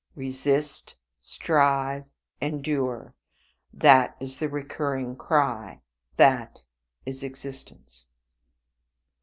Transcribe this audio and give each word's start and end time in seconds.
Resist, 0.15 0.95
strive, 1.19 2.05
endure, 2.41 3.13
that 3.71 4.17
is 4.19 4.39
the 4.39 4.49
recurring 4.49 5.15
cry; 5.15 5.83
that 6.17 6.61
is 7.05 7.21
existence." 7.21 8.07